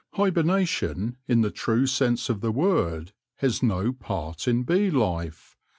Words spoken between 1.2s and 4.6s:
in the true sense of the word, has no part